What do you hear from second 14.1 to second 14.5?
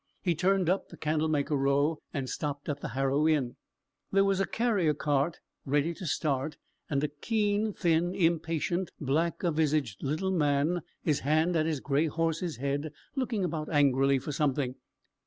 for